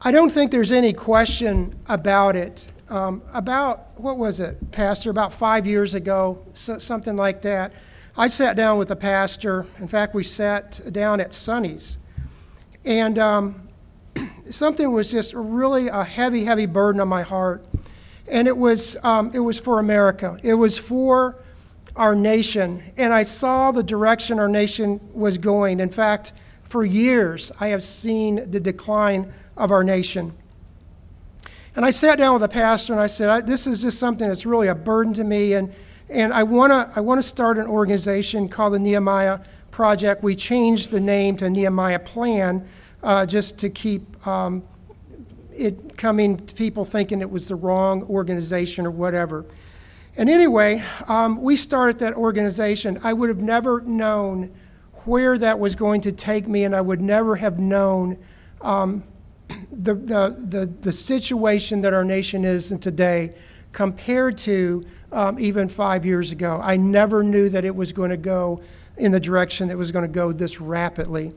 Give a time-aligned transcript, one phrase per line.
[0.00, 2.68] I don't think there's any question about it.
[2.88, 5.10] Um, about, what was it, Pastor?
[5.10, 7.72] About five years ago, so, something like that.
[8.16, 9.66] I sat down with the pastor.
[9.80, 11.98] In fact, we sat down at Sonny's.
[12.84, 13.68] And um,
[14.50, 17.66] something was just really a heavy, heavy burden on my heart.
[18.28, 21.42] And it was, um, it was for America, it was for
[21.96, 22.84] our nation.
[22.96, 25.80] And I saw the direction our nation was going.
[25.80, 30.32] In fact, for years, I have seen the decline of our nation.
[31.76, 34.46] And I sat down with a pastor and I said, This is just something that's
[34.46, 35.52] really a burden to me.
[35.52, 35.72] And,
[36.08, 39.40] and I want to I wanna start an organization called the Nehemiah
[39.70, 40.22] Project.
[40.22, 42.66] We changed the name to Nehemiah Plan
[43.02, 44.62] uh, just to keep um,
[45.52, 49.44] it coming to people thinking it was the wrong organization or whatever.
[50.16, 52.98] And anyway, um, we started that organization.
[53.04, 54.52] I would have never known
[55.04, 58.18] where that was going to take me, and I would never have known
[58.60, 59.04] um,
[59.70, 63.34] the, the, the, the situation that our nation is in today
[63.72, 66.60] compared to um, even five years ago.
[66.62, 68.60] I never knew that it was going to go
[68.96, 71.34] in the direction that was going to go this rapidly.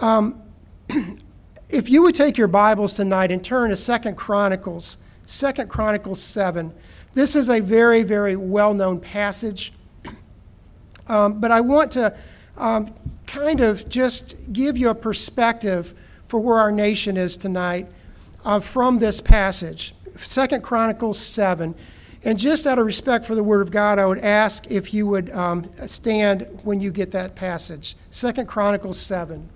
[0.00, 0.42] Um,
[1.68, 6.72] if you would take your Bibles tonight and turn to Second Chronicles, Second Chronicles 7,
[7.14, 9.72] this is a very, very well known passage.
[11.08, 12.16] Um, but I want to
[12.56, 12.92] um,
[13.28, 15.94] kind of just give you a perspective
[16.26, 17.88] for where our nation is tonight
[18.44, 21.74] uh, from this passage, Second Chronicles 7.
[22.24, 25.06] And just out of respect for the Word of God, I would ask if you
[25.06, 27.96] would um, stand when you get that passage.
[28.10, 29.48] Second Chronicles 7.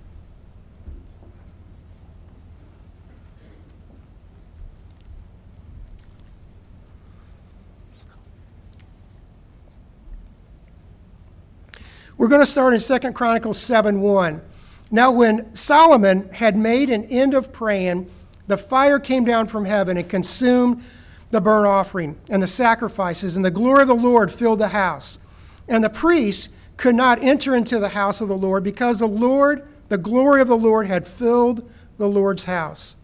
[12.20, 14.42] We're going to start in Second Chronicles 7 1.
[14.90, 18.10] Now, when Solomon had made an end of praying,
[18.48, 20.82] the fire came down from heaven and consumed
[21.30, 25.20] the burnt offering and the sacrifices, and the glory of the Lord filled the house.
[25.68, 29.68] And the priests could not enter into the house of the Lord because the Lord,
[29.88, 32.96] the glory of the Lord, had filled the Lord's house.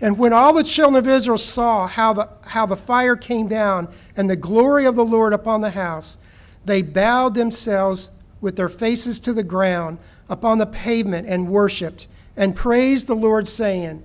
[0.00, 3.88] And when all the children of Israel saw how the, how the fire came down
[4.16, 6.18] and the glory of the Lord upon the house,
[6.64, 9.98] they bowed themselves with their faces to the ground
[10.28, 12.06] upon the pavement and worshiped
[12.36, 14.02] and praised the Lord, saying,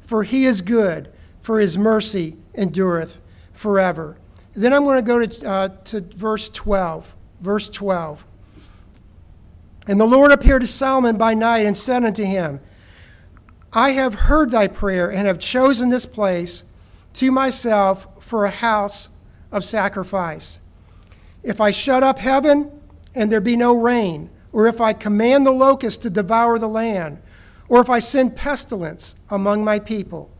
[0.00, 3.18] For he is good, for his mercy endureth
[3.52, 4.18] forever.
[4.54, 7.16] Then I'm going to go to, uh, to verse 12.
[7.40, 8.26] Verse 12.
[9.86, 12.60] And the Lord appeared to Solomon by night and said unto him,
[13.72, 16.62] I have heard thy prayer and have chosen this place
[17.14, 19.08] to myself for a house
[19.50, 20.58] of sacrifice.
[21.42, 22.70] If I shut up heaven
[23.14, 27.18] and there be no rain, or if I command the locust to devour the land,
[27.68, 30.30] or if I send pestilence among my people.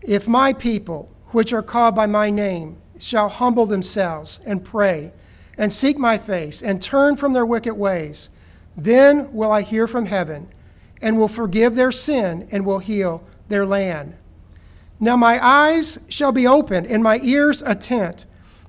[0.00, 5.12] If my people, which are called by my name, shall humble themselves and pray,
[5.58, 8.30] and seek my face, and turn from their wicked ways,
[8.76, 10.48] then will I hear from heaven,
[11.02, 14.14] and will forgive their sin, and will heal their land.
[14.98, 18.24] Now my eyes shall be open, and my ears attent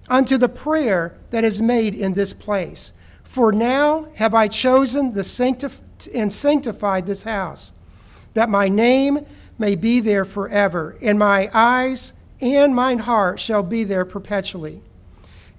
[0.09, 2.91] unto the prayer that is made in this place.
[3.37, 5.81] For now have I chosen the sanctif-
[6.11, 7.71] and sanctified this house,
[8.33, 9.27] that my name
[9.59, 14.81] may be there forever, and my eyes and mine heart shall be there perpetually.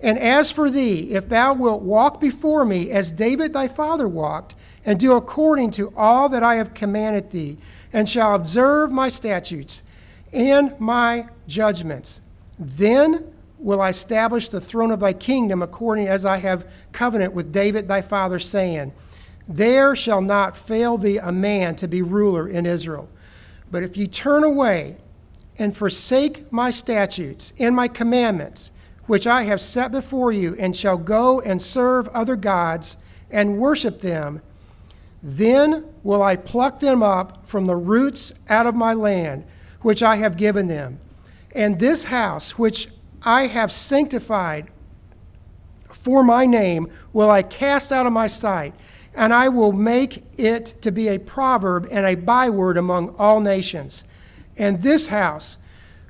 [0.01, 4.57] And as for thee, if thou wilt walk before me as David thy father walked,
[4.85, 7.59] and do according to all that I have commanded thee,
[7.93, 9.85] and shall observe my statutes
[10.33, 12.23] and my judgments,
[12.59, 13.28] then
[13.59, 17.89] will I establish the throne of thy kingdom according as I have covenant with David
[17.89, 18.93] thy father, saying,
[19.47, 23.09] There shall not fail thee a man to be ruler in Israel.
[23.71, 24.97] But if ye turn away
[25.59, 28.71] and forsake my statutes and my commandments,
[29.07, 32.97] which I have set before you, and shall go and serve other gods
[33.31, 34.43] and worship them,
[35.23, 39.45] then will I pluck them up from the roots out of my land,
[39.81, 41.01] which I have given them.
[41.55, 42.89] And this house, which
[43.23, 44.69] I have sanctified
[46.09, 48.75] for my name will I cast out of my sight,
[49.15, 54.05] and I will make it to be a proverb and a byword among all nations.
[54.57, 55.59] And this house,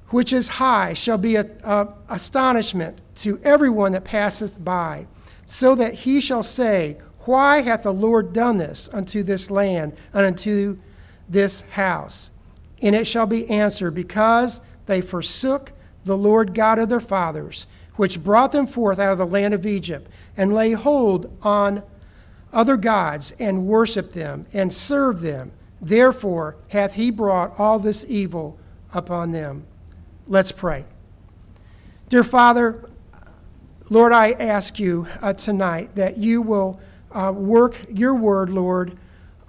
[0.08, 5.06] which is high, shall be a, astonishment to everyone that passeth by,
[5.46, 10.26] so that he shall say, Why hath the Lord done this unto this land and
[10.26, 10.78] unto
[11.28, 12.30] this house?
[12.82, 15.72] And it shall be answered, Because they forsook
[16.08, 19.64] the Lord God of their fathers, which brought them forth out of the land of
[19.64, 21.82] Egypt, and lay hold on
[22.52, 25.52] other gods, and worship them, and serve them.
[25.80, 28.58] Therefore hath he brought all this evil
[28.92, 29.64] upon them.
[30.26, 30.84] Let's pray.
[32.08, 32.88] Dear Father,
[33.90, 36.80] Lord, I ask you uh, tonight that you will
[37.12, 38.96] uh, work your word, Lord,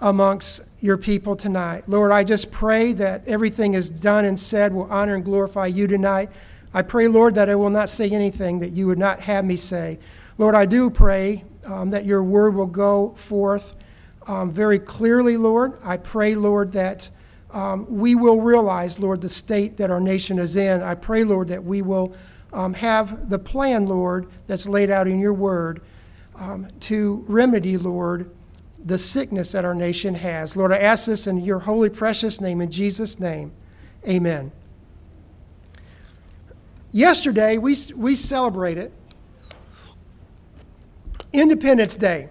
[0.00, 1.84] amongst your people tonight.
[1.86, 5.86] Lord, I just pray that everything is done and said will honor and glorify you
[5.86, 6.30] tonight.
[6.72, 9.56] I pray, Lord, that I will not say anything that you would not have me
[9.56, 9.98] say.
[10.38, 13.74] Lord, I do pray um, that your word will go forth
[14.26, 15.78] um, very clearly, Lord.
[15.84, 17.10] I pray, Lord, that
[17.52, 20.82] um, we will realize, Lord, the state that our nation is in.
[20.82, 22.14] I pray, Lord, that we will
[22.52, 25.82] um, have the plan, Lord, that's laid out in your word
[26.36, 28.30] um, to remedy, Lord,
[28.82, 30.56] the sickness that our nation has.
[30.56, 33.52] Lord, I ask this in your holy, precious name, in Jesus' name.
[34.08, 34.52] Amen.
[36.92, 38.90] Yesterday, we, we celebrated
[41.32, 42.28] Independence Day.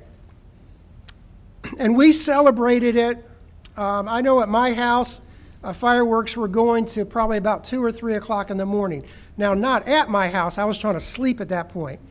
[1.77, 3.17] And we celebrated it.
[3.77, 5.21] Um, I know at my house,
[5.63, 9.05] uh, fireworks were going to probably about 2 or 3 o'clock in the morning.
[9.37, 12.01] Now, not at my house, I was trying to sleep at that point.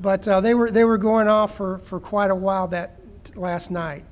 [0.00, 2.98] But uh, they, were, they were going off for, for quite a while that
[3.36, 4.04] last night.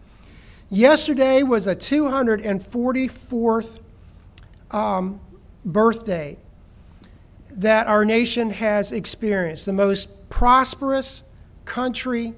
[0.69, 3.79] Yesterday was a 244th
[4.70, 5.20] um,
[5.64, 6.37] birthday
[7.58, 11.25] that our nation has experienced, the most prosperous
[11.64, 12.32] country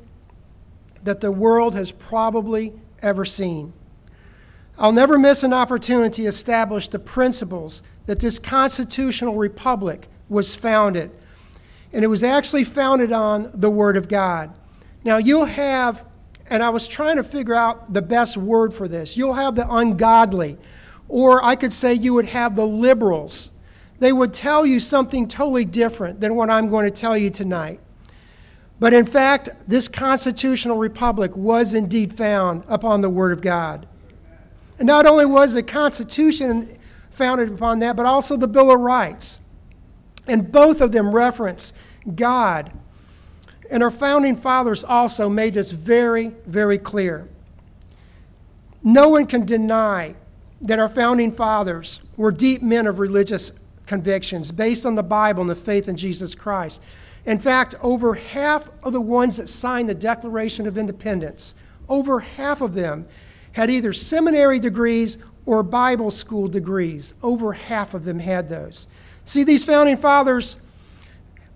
[1.02, 2.72] that the world has probably
[3.02, 3.72] ever seen.
[4.78, 11.10] I'll never miss an opportunity to establish the principles that this constitutional republic was founded.
[11.92, 14.58] And it was actually founded on the Word of God.
[15.04, 16.02] Now, you'll have,
[16.48, 19.70] and I was trying to figure out the best word for this, you'll have the
[19.70, 20.56] ungodly,
[21.08, 23.50] or I could say you would have the liberals.
[24.00, 27.80] They would tell you something totally different than what I'm going to tell you tonight.
[28.80, 33.86] But in fact, this constitutional republic was indeed found upon the Word of God.
[34.78, 36.78] And not only was the Constitution
[37.10, 39.40] founded upon that, but also the Bill of Rights.
[40.26, 41.74] And both of them reference
[42.14, 42.72] God.
[43.70, 47.28] And our founding fathers also made this very, very clear.
[48.82, 50.14] No one can deny
[50.62, 53.52] that our founding fathers were deep men of religious
[53.90, 56.80] convictions based on the Bible and the faith in Jesus Christ.
[57.26, 61.56] In fact, over half of the ones that signed the Declaration of Independence,
[61.88, 63.08] over half of them
[63.50, 67.14] had either seminary degrees or Bible school degrees.
[67.20, 68.86] Over half of them had those.
[69.24, 70.56] See, these founding fathers,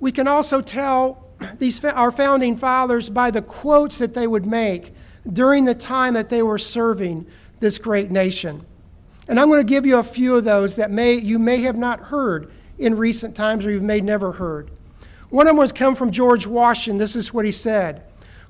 [0.01, 1.29] we can also tell
[1.59, 4.93] these our founding fathers by the quotes that they would make
[5.33, 7.27] during the time that they were serving
[7.61, 8.67] this great nation.
[9.29, 11.77] And I'm going to give you a few of those that may you may have
[11.77, 14.71] not heard in recent times or you may never heard.
[15.31, 16.99] One of them was come from George Washington.
[16.99, 18.03] This is what he said.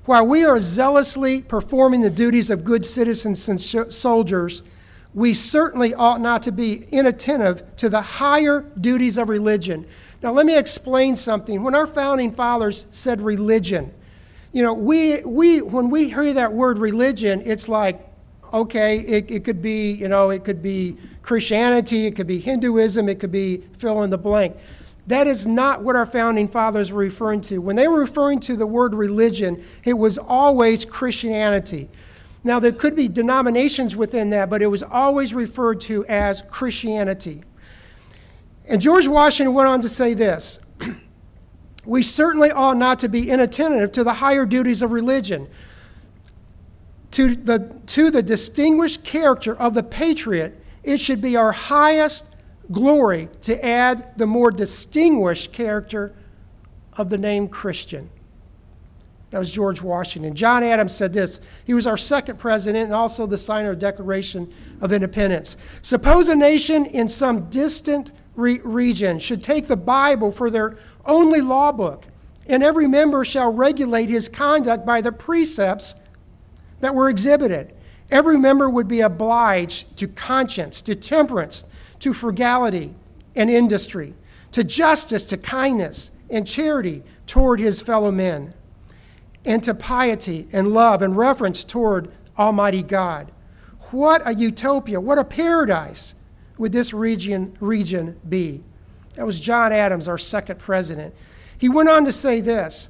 [0.05, 4.61] While we are zealously performing the duties of good citizens and soldiers,
[5.15, 9.87] we certainly ought not to be inattentive to the higher duties of religion.
[10.21, 11.63] Now, let me explain something.
[11.63, 13.93] When our founding fathers said religion,
[14.51, 18.04] you know, we, we, when we hear that word religion, it's like,
[18.55, 23.09] okay, it, it could be, you know, it could be Christianity, it could be Hinduism,
[23.09, 24.55] it could be fill in the blank.
[25.07, 27.59] That is not what our founding fathers were referring to.
[27.59, 31.89] When they were referring to the word religion, it was always Christianity.
[32.43, 37.43] Now, there could be denominations within that, but it was always referred to as Christianity.
[38.67, 40.59] And George Washington went on to say this
[41.85, 45.47] We certainly ought not to be inattentive to the higher duties of religion,
[47.15, 50.61] to the, to the distinguished character of the patriot.
[50.83, 52.27] It should be our highest
[52.73, 56.13] glory to add the more distinguished character
[56.97, 58.09] of the name Christian.
[59.29, 60.35] That was George Washington.
[60.35, 61.39] John Adams said this.
[61.63, 65.55] He was our second president and also the signer of Declaration of Independence.
[65.83, 71.39] Suppose a nation in some distant re- region should take the Bible for their only
[71.39, 72.07] law book,
[72.45, 75.95] and every member shall regulate his conduct by the precepts
[76.79, 77.73] that were exhibited.
[78.11, 81.65] Every member would be obliged to conscience, to temperance,
[81.99, 82.93] to frugality
[83.35, 84.13] and industry,
[84.51, 88.53] to justice, to kindness and charity toward his fellow men,
[89.43, 93.31] and to piety and love and reverence toward Almighty God.
[93.91, 96.15] What a utopia, what a paradise
[96.57, 98.63] would this region, region be?
[99.15, 101.13] That was John Adams, our second president.
[101.57, 102.89] He went on to say this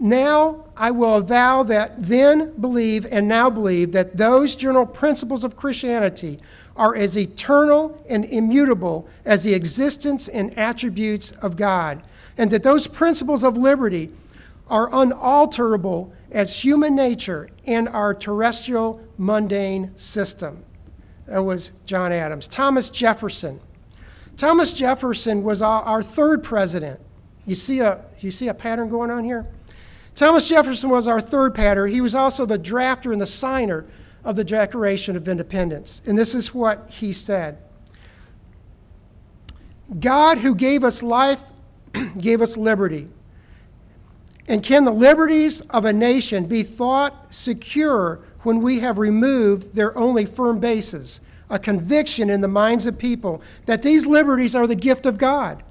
[0.00, 5.56] Now I will avow that then believe and now believe that those general principles of
[5.56, 6.38] Christianity
[6.76, 12.02] are as eternal and immutable as the existence and attributes of God,
[12.36, 14.12] and that those principles of liberty
[14.68, 20.64] are unalterable as human nature and our terrestrial mundane system.
[21.26, 22.46] That was John Adams.
[22.46, 23.60] Thomas Jefferson.
[24.36, 27.00] Thomas Jefferson was our, our third president.
[27.44, 29.46] You see, a, you see a pattern going on here?
[30.18, 31.92] Thomas Jefferson was our third pattern.
[31.92, 33.86] He was also the drafter and the signer
[34.24, 36.02] of the Declaration of Independence.
[36.04, 37.58] And this is what he said
[40.00, 41.40] God, who gave us life,
[42.18, 43.08] gave us liberty.
[44.48, 49.96] And can the liberties of a nation be thought secure when we have removed their
[49.96, 54.74] only firm basis, a conviction in the minds of people that these liberties are the
[54.74, 55.62] gift of God,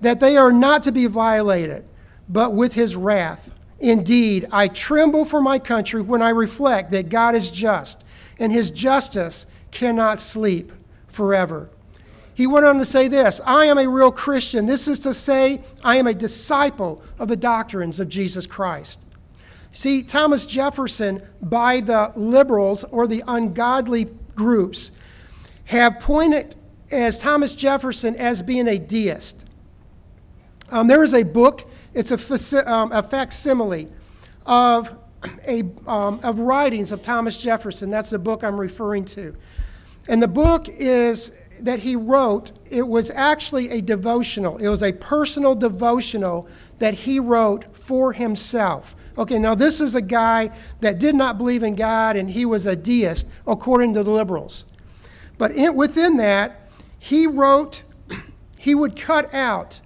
[0.00, 1.84] that they are not to be violated,
[2.28, 3.50] but with his wrath?
[3.80, 8.04] Indeed, I tremble for my country when I reflect that God is just,
[8.38, 10.72] and his justice cannot sleep
[11.08, 11.68] forever.
[12.34, 14.66] He went on to say this I am a real Christian.
[14.66, 19.00] This is to say, I am a disciple of the doctrines of Jesus Christ.
[19.70, 24.92] See, Thomas Jefferson, by the liberals or the ungodly groups,
[25.66, 26.54] have pointed
[26.90, 29.46] as Thomas Jefferson as being a deist.
[30.70, 33.88] Um, there is a book, it's a, um, a facsimile
[34.44, 34.96] of,
[35.46, 37.90] a, um, of writings of Thomas Jefferson.
[37.90, 39.36] That's the book I'm referring to.
[40.08, 44.58] And the book is that he wrote, it was actually a devotional.
[44.58, 46.48] It was a personal devotional
[46.78, 48.96] that he wrote for himself.
[49.16, 52.66] Okay, now this is a guy that did not believe in God and he was
[52.66, 54.66] a deist, according to the liberals.
[55.38, 57.84] But in, within that, he wrote,
[58.58, 59.80] he would cut out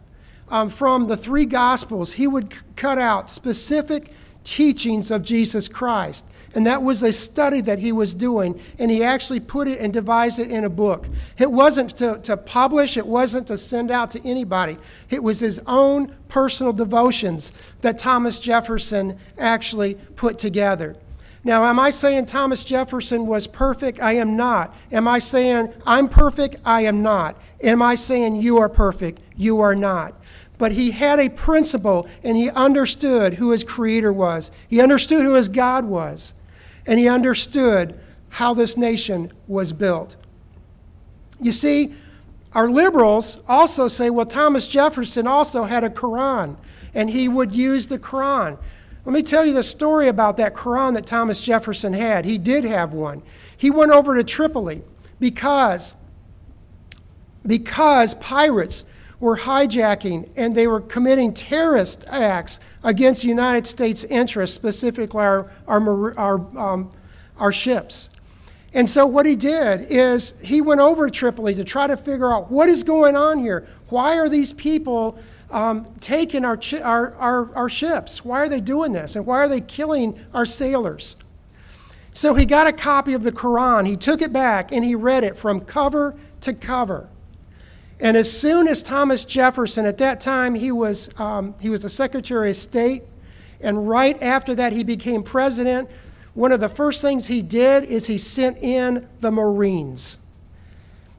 [0.50, 4.12] um, from the three Gospels, he would c- cut out specific
[4.44, 6.26] teachings of Jesus Christ.
[6.54, 9.92] And that was a study that he was doing, and he actually put it and
[9.92, 11.06] devised it in a book.
[11.36, 14.78] It wasn't to, to publish, it wasn't to send out to anybody.
[15.10, 17.52] It was his own personal devotions
[17.82, 20.96] that Thomas Jefferson actually put together.
[21.44, 24.00] Now, am I saying Thomas Jefferson was perfect?
[24.00, 24.74] I am not.
[24.90, 26.56] Am I saying I'm perfect?
[26.64, 27.40] I am not.
[27.62, 29.20] Am I saying you are perfect?
[29.36, 30.14] You are not.
[30.58, 34.50] But he had a principle and he understood who his creator was.
[34.68, 36.34] He understood who his God was
[36.86, 37.98] and he understood
[38.30, 40.16] how this nation was built.
[41.40, 41.94] You see,
[42.52, 46.56] our liberals also say, well, Thomas Jefferson also had a Quran,
[46.94, 48.58] and he would use the Quran.
[49.08, 52.26] Let me tell you the story about that Quran that Thomas Jefferson had.
[52.26, 53.22] He did have one.
[53.56, 54.82] He went over to Tripoli
[55.18, 55.94] because,
[57.46, 58.84] because pirates
[59.18, 66.18] were hijacking and they were committing terrorist acts against United States interests, specifically our, our,
[66.18, 66.92] our, um,
[67.38, 68.10] our ships.
[68.74, 72.30] And so, what he did is he went over to Tripoli to try to figure
[72.30, 73.66] out what is going on here.
[73.88, 75.18] Why are these people
[75.50, 78.24] um, taking our, chi- our, our, our ships?
[78.24, 79.16] Why are they doing this?
[79.16, 81.16] And why are they killing our sailors?
[82.12, 85.22] So, he got a copy of the Quran, he took it back, and he read
[85.22, 87.08] it from cover to cover.
[88.00, 91.90] And as soon as Thomas Jefferson, at that time he was, um, he was the
[91.90, 93.02] Secretary of State,
[93.60, 95.88] and right after that he became president,
[96.34, 100.18] one of the first things he did is he sent in the Marines.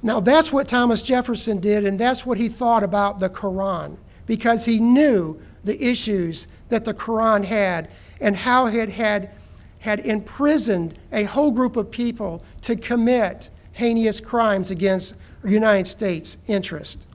[0.01, 3.97] Now that's what Thomas Jefferson did, and that's what he thought about the Quran,
[4.29, 7.89] because he knew the issues that the Quran had
[8.21, 9.31] and how it had,
[9.79, 17.07] had imprisoned a whole group of people to commit heinous crimes against United States interest.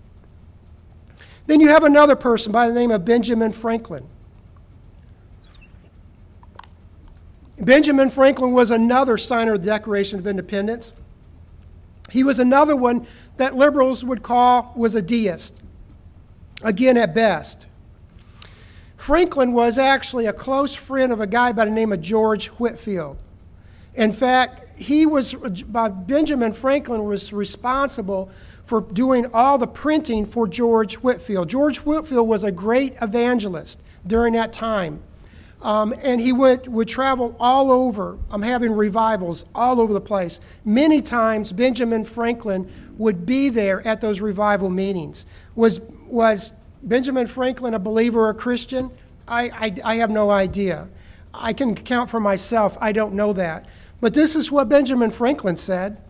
[1.47, 4.09] Then you have another person by the name of Benjamin Franklin.
[7.61, 10.97] Benjamin Franklin was another signer of the Declaration of Independence.
[12.11, 13.07] He was another one
[13.37, 15.61] that liberals would call was a deist,
[16.65, 17.69] again at best.
[18.97, 23.19] Franklin was actually a close friend of a guy by the name of George Whitefield.
[23.95, 28.31] In fact, he was, Benjamin Franklin was responsible
[28.65, 31.49] for doing all the printing for George Whitefield.
[31.49, 35.03] George Whitefield was a great evangelist during that time.
[35.65, 40.01] Um, and he went, would travel all over, I'm um, having revivals all over the
[40.01, 40.39] place.
[40.65, 45.25] Many times, Benjamin Franklin would be there at those revival meetings.
[45.55, 45.81] Was,
[46.15, 46.53] was
[46.85, 48.91] Benjamin Franklin a believer or a Christian?
[49.27, 50.89] I, I, I have no idea.
[51.35, 53.67] I can count for myself, I don't know that.
[54.01, 56.01] But this is what Benjamin Franklin said.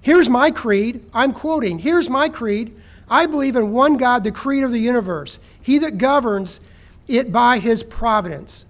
[0.00, 1.04] Here's my creed.
[1.12, 1.80] I'm quoting.
[1.80, 2.74] Here's my creed.
[3.10, 6.60] I believe in one God, the creator of the universe, he that governs
[7.08, 8.66] it by his providence,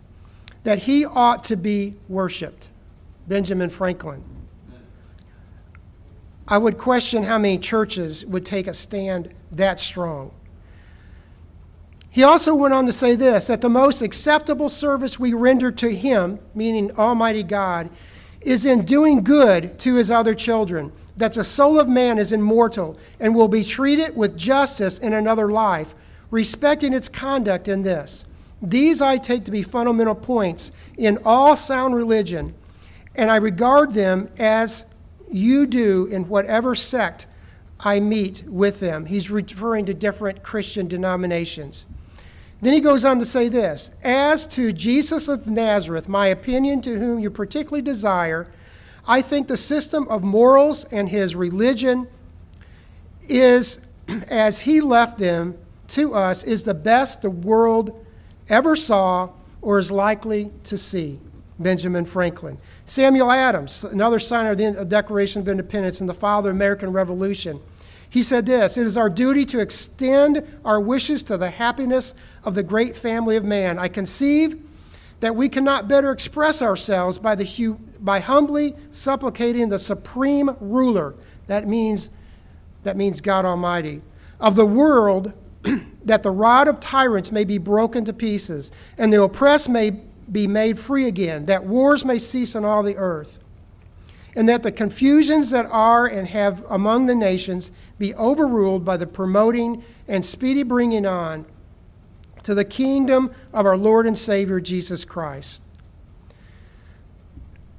[0.64, 2.70] that he ought to be worshiped.
[3.26, 4.24] Benjamin Franklin.
[6.50, 10.32] I would question how many churches would take a stand that strong.
[12.10, 15.94] He also went on to say this that the most acceptable service we render to
[15.94, 17.90] Him, meaning Almighty God,
[18.40, 22.96] is in doing good to his other children, that the soul of man is immortal
[23.18, 25.94] and will be treated with justice in another life,
[26.30, 28.24] respecting its conduct in this.
[28.62, 32.54] These I take to be fundamental points in all sound religion,
[33.14, 34.84] and I regard them as
[35.30, 37.26] you do in whatever sect
[37.80, 39.06] I meet with them.
[39.06, 41.86] He's referring to different Christian denominations.
[42.60, 46.98] Then he goes on to say this As to Jesus of Nazareth, my opinion to
[46.98, 48.48] whom you particularly desire,
[49.06, 52.08] I think the system of morals and his religion
[53.28, 53.80] is,
[54.28, 55.56] as he left them
[55.88, 58.04] to us, is the best the world
[58.48, 59.30] ever saw
[59.62, 61.20] or is likely to see.
[61.58, 62.58] Benjamin Franklin.
[62.86, 66.92] Samuel Adams, another signer of the Declaration of Independence and the father of the American
[66.92, 67.60] Revolution.
[68.10, 72.54] He said this It is our duty to extend our wishes to the happiness of
[72.54, 73.78] the great family of man.
[73.78, 74.62] I conceive
[75.20, 81.14] that we cannot better express ourselves by, the, by humbly supplicating the supreme ruler,
[81.48, 82.08] that means,
[82.84, 84.00] that means God Almighty,
[84.38, 85.32] of the world,
[86.04, 89.90] that the rod of tyrants may be broken to pieces, and the oppressed may
[90.30, 93.38] be made free again, that wars may cease on all the earth
[94.38, 99.06] and that the confusions that are and have among the nations be overruled by the
[99.06, 101.44] promoting and speedy bringing on
[102.44, 105.60] to the kingdom of our Lord and Savior Jesus Christ.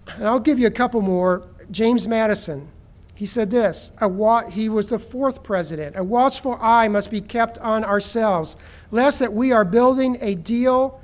[0.07, 1.47] And I'll give you a couple more.
[1.71, 2.67] James Madison,
[3.15, 5.95] he said this wa- he was the fourth president.
[5.95, 8.57] A watchful eye must be kept on ourselves,
[8.91, 10.98] lest that we are building a deal,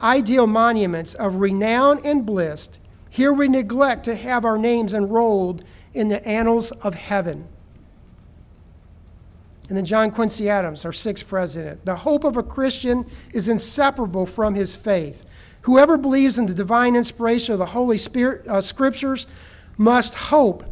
[0.00, 2.78] ideal monuments of renown and bliss
[3.10, 5.64] here we neglect to have our names enrolled
[5.94, 7.48] in the annals of heaven.
[9.68, 11.84] And then John Quincy Adams, our sixth president.
[11.84, 15.24] The hope of a Christian is inseparable from his faith.
[15.62, 19.26] Whoever believes in the divine inspiration of the Holy Spirit, uh, Scriptures
[19.76, 20.64] must hope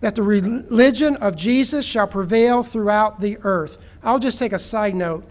[0.00, 3.76] that the religion of Jesus shall prevail throughout the earth.
[4.02, 5.24] I'll just take a side note.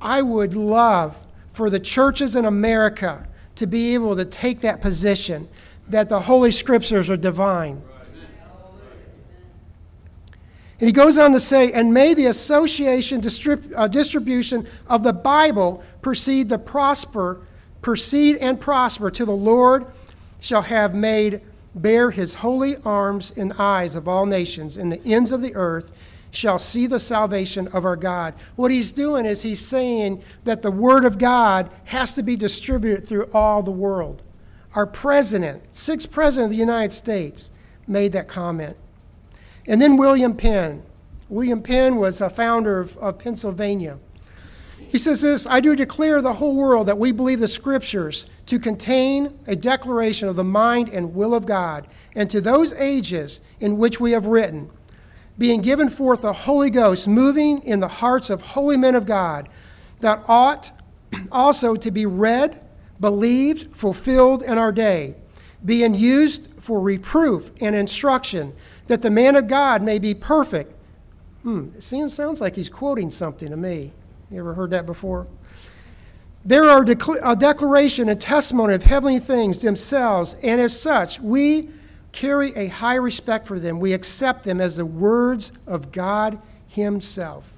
[0.00, 1.18] I would love
[1.56, 5.48] for the churches in America to be able to take that position
[5.88, 7.80] that the Holy Scriptures are divine.
[10.78, 15.14] And he goes on to say, and may the association, distrib- uh, distribution of the
[15.14, 17.40] Bible proceed the prosper,
[17.80, 19.86] proceed and prosper till the Lord
[20.38, 21.40] shall have made
[21.74, 25.90] bare his holy arms and eyes of all nations, in the ends of the earth
[26.36, 28.34] shall see the salvation of our God.
[28.56, 33.06] What he's doing is he's saying that the word of God has to be distributed
[33.06, 34.22] through all the world.
[34.74, 37.50] Our president, sixth president of the United States,
[37.86, 38.76] made that comment.
[39.66, 40.82] And then William Penn.
[41.28, 43.98] William Penn was a founder of, of Pennsylvania.
[44.88, 48.58] He says this I do declare the whole world that we believe the scriptures to
[48.58, 53.78] contain a declaration of the mind and will of God, and to those ages in
[53.78, 54.70] which we have written,
[55.38, 59.48] being given forth the Holy Ghost, moving in the hearts of holy men of God,
[60.00, 60.72] that ought
[61.32, 62.62] also to be read
[63.00, 65.14] believed, fulfilled in our day,
[65.64, 68.54] being used for reproof and instruction,
[68.86, 70.72] that the man of God may be perfect.
[71.42, 73.92] Hmm, it seems, sounds like he's quoting something to me.
[74.30, 75.26] You ever heard that before?
[76.44, 81.70] There are a declaration and testimony of heavenly things themselves, and as such, we
[82.16, 83.78] carry a high respect for them.
[83.78, 87.52] We accept them as the words of God Himself.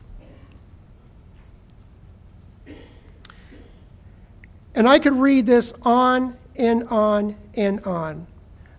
[4.74, 8.26] And I could read this on and on and on.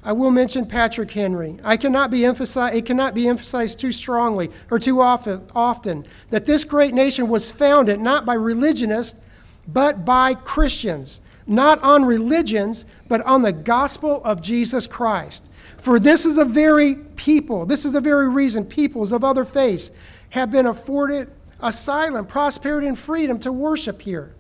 [0.03, 1.59] I will mention Patrick Henry.
[1.63, 6.45] I cannot be emphasized, it cannot be emphasized too strongly or too often, often that
[6.45, 9.19] this great nation was founded not by religionists,
[9.67, 15.48] but by Christians, not on religions, but on the gospel of Jesus Christ.
[15.79, 19.91] For this is the very people, this is the very reason peoples of other faiths
[20.31, 24.35] have been afforded asylum, prosperity, and freedom to worship here.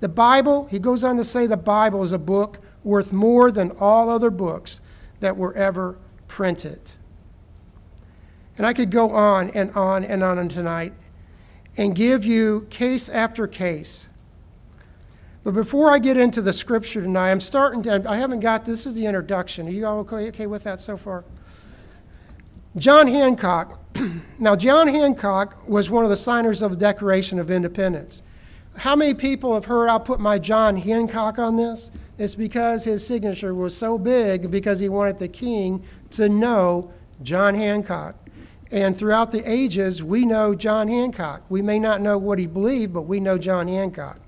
[0.00, 3.70] The Bible, he goes on to say, the Bible is a book worth more than
[3.80, 4.80] all other books
[5.20, 6.92] that were ever printed.
[8.58, 10.92] And I could go on and on and on tonight
[11.76, 14.08] and give you case after case.
[15.44, 18.86] But before I get into the scripture tonight, I'm starting to, I haven't got, this
[18.86, 19.68] is the introduction.
[19.68, 21.22] Are you all okay, okay with that so far?
[22.76, 23.78] John Hancock.
[24.38, 28.22] now, John Hancock was one of the signers of the Declaration of Independence.
[28.78, 31.90] How many people have heard I'll put my John Hancock on this?
[32.16, 36.90] It's because his signature was so big because he wanted the king to know
[37.22, 38.16] John Hancock.
[38.70, 41.42] And throughout the ages, we know John Hancock.
[41.50, 44.18] We may not know what he believed, but we know John Hancock.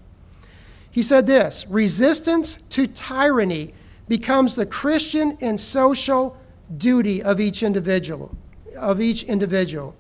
[0.97, 3.75] He said this resistance to tyranny
[4.09, 6.39] becomes the Christian and social
[6.75, 8.35] duty of each individual,
[8.79, 9.95] of each individual.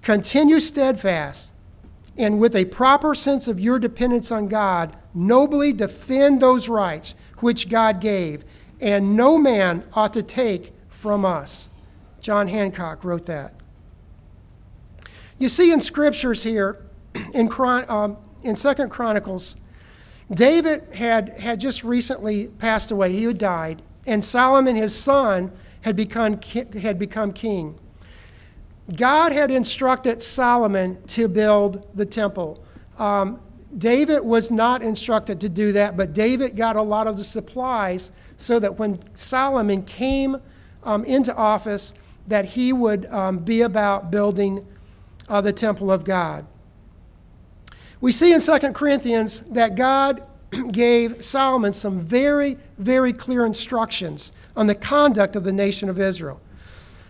[0.00, 1.50] Continue steadfast
[2.16, 7.68] and with a proper sense of your dependence on God, nobly defend those rights which
[7.68, 8.44] God gave,
[8.80, 11.68] and no man ought to take from us.
[12.20, 13.54] John Hancock wrote that.
[15.36, 16.80] You see in scriptures here,
[17.34, 17.50] in,
[17.88, 19.56] um, in Second Chronicles,
[20.32, 23.12] David had, had just recently passed away.
[23.12, 23.82] He had died.
[24.06, 27.78] And Solomon, his son, had become, had become king.
[28.94, 32.62] God had instructed Solomon to build the temple.
[32.98, 33.40] Um,
[33.76, 38.10] David was not instructed to do that, but David got a lot of the supplies
[38.36, 40.38] so that when Solomon came
[40.82, 41.94] um, into office,
[42.26, 44.66] that he would um, be about building
[45.28, 46.46] uh, the temple of God.
[48.00, 50.22] We see in 2 Corinthians that God
[50.72, 56.40] gave Solomon some very, very clear instructions on the conduct of the nation of Israel.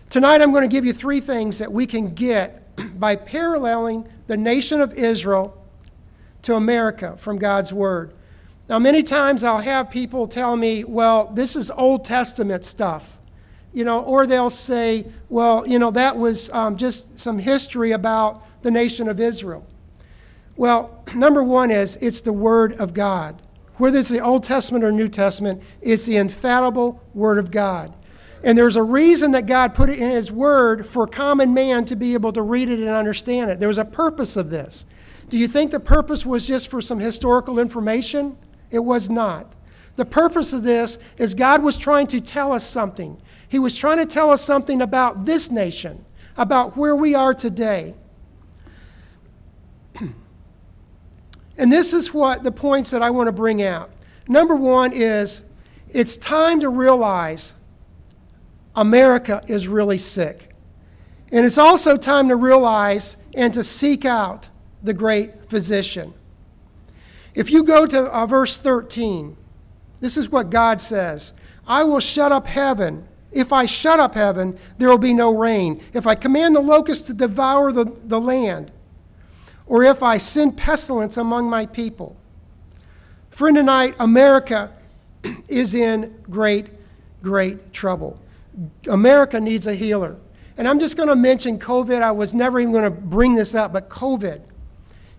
[0.09, 4.35] Tonight, I'm going to give you three things that we can get by paralleling the
[4.35, 5.57] nation of Israel
[6.41, 8.13] to America from God's Word.
[8.67, 13.17] Now, many times I'll have people tell me, well, this is Old Testament stuff.
[13.73, 18.43] You know, or they'll say, well, you know, that was um, just some history about
[18.63, 19.65] the nation of Israel.
[20.61, 23.41] Well, number one is it's the Word of God.
[23.77, 27.91] Whether it's the Old Testament or New Testament, it's the infallible Word of God.
[28.43, 31.95] And there's a reason that God put it in His Word for common man to
[31.95, 33.57] be able to read it and understand it.
[33.57, 34.85] There was a purpose of this.
[35.29, 38.37] Do you think the purpose was just for some historical information?
[38.69, 39.51] It was not.
[39.95, 43.19] The purpose of this is God was trying to tell us something.
[43.49, 46.05] He was trying to tell us something about this nation,
[46.37, 47.95] about where we are today.
[51.61, 53.91] And this is what the points that I want to bring out.
[54.27, 55.43] Number one is
[55.89, 57.53] it's time to realize
[58.75, 60.55] America is really sick.
[61.31, 64.49] And it's also time to realize and to seek out
[64.81, 66.15] the great physician.
[67.35, 69.37] If you go to uh, verse 13,
[69.99, 71.31] this is what God says
[71.67, 73.07] I will shut up heaven.
[73.31, 75.79] If I shut up heaven, there will be no rain.
[75.93, 78.71] If I command the locusts to devour the, the land,
[79.71, 82.17] or if I send pestilence among my people.
[83.29, 84.73] Friend, tonight, America
[85.47, 86.67] is in great,
[87.23, 88.19] great trouble.
[88.89, 90.17] America needs a healer.
[90.57, 92.01] And I'm just going to mention COVID.
[92.01, 94.41] I was never even going to bring this up, but COVID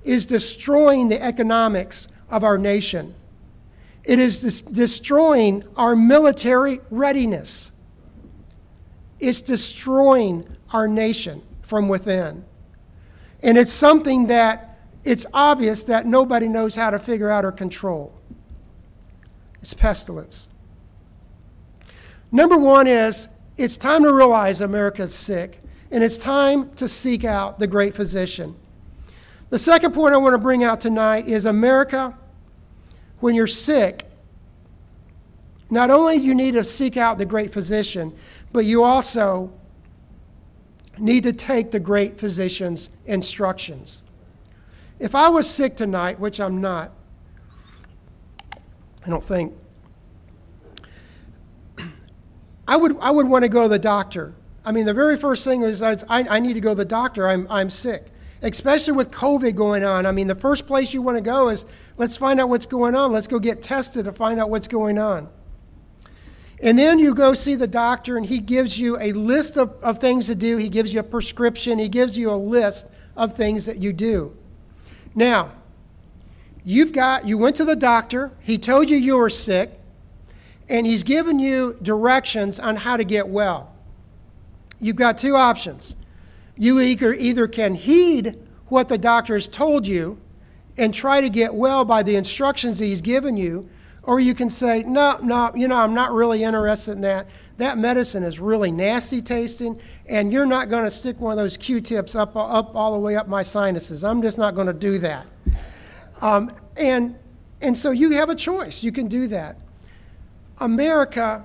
[0.04, 3.14] is destroying the economics of our nation.
[4.04, 7.72] It is des- destroying our military readiness.
[9.18, 12.44] It's destroying our nation from within.
[13.42, 18.14] And it's something that it's obvious that nobody knows how to figure out or control.
[19.60, 20.48] It's pestilence.
[22.30, 27.58] Number one is it's time to realize America's sick, and it's time to seek out
[27.58, 28.56] the great physician.
[29.50, 32.16] The second point I want to bring out tonight is America,
[33.20, 34.06] when you're sick,
[35.68, 38.14] not only you need to seek out the great physician,
[38.52, 39.52] but you also
[40.98, 44.02] need to take the great physician's instructions.
[44.98, 46.92] If I was sick tonight, which I'm not,
[49.04, 49.54] I don't think,
[52.68, 54.34] I would, I would want to go to the doctor.
[54.64, 57.26] I mean, the very first thing is I, I need to go to the doctor.
[57.26, 58.06] I'm, I'm sick,
[58.42, 60.06] especially with COVID going on.
[60.06, 61.64] I mean, the first place you want to go is
[61.96, 63.12] let's find out what's going on.
[63.12, 65.28] Let's go get tested to find out what's going on.
[66.62, 69.98] And then you go see the doctor, and he gives you a list of, of
[69.98, 70.56] things to do.
[70.56, 71.78] He gives you a prescription.
[71.78, 74.36] He gives you a list of things that you do.
[75.14, 75.50] Now,
[76.64, 78.30] you've got, you went to the doctor.
[78.40, 79.78] He told you you were sick
[80.68, 83.74] and he's given you directions on how to get well.
[84.80, 85.96] You've got two options.
[86.56, 90.18] You either, either can heed what the doctor has told you
[90.78, 93.68] and try to get well by the instructions that he's given you,
[94.04, 97.28] or you can say, no, no, you know, I'm not really interested in that.
[97.58, 101.56] That medicine is really nasty tasting, and you're not going to stick one of those
[101.56, 104.02] Q-tips up, up all the way up my sinuses.
[104.02, 105.26] I'm just not going to do that.
[106.20, 107.16] Um, and,
[107.60, 108.82] and so you have a choice.
[108.82, 109.58] You can do that.
[110.58, 111.44] America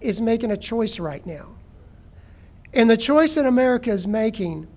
[0.00, 1.48] is making a choice right now.
[2.72, 4.68] And the choice that America is making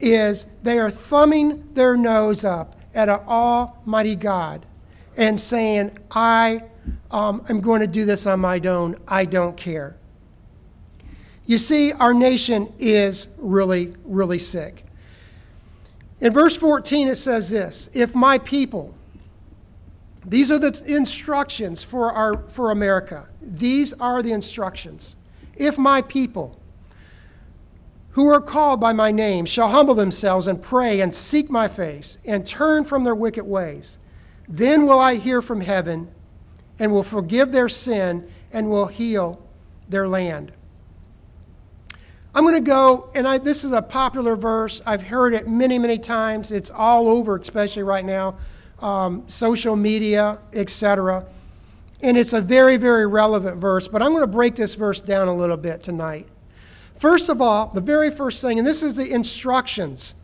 [0.00, 4.66] is they are thumbing their nose up at an almighty God
[5.18, 6.62] and saying, I
[7.10, 8.96] um, am going to do this on my own.
[9.06, 9.96] I don't care.
[11.44, 14.84] You see, our nation is really, really sick.
[16.20, 18.94] In verse 14, it says this If my people,
[20.24, 23.28] these are the instructions for, our, for America.
[23.42, 25.16] These are the instructions.
[25.56, 26.60] If my people,
[28.10, 32.18] who are called by my name, shall humble themselves and pray and seek my face
[32.24, 33.98] and turn from their wicked ways,
[34.48, 36.10] then will I hear from heaven
[36.78, 39.42] and will forgive their sin and will heal
[39.88, 40.52] their land.
[42.34, 44.80] I'm going to go, and I, this is a popular verse.
[44.86, 46.52] I've heard it many, many times.
[46.52, 48.36] It's all over, especially right now,
[48.80, 51.26] um, social media, etc.
[52.00, 55.26] And it's a very, very relevant verse, but I'm going to break this verse down
[55.28, 56.28] a little bit tonight.
[56.96, 60.14] First of all, the very first thing, and this is the instructions